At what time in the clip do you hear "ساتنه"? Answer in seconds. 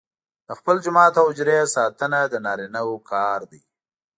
1.75-2.19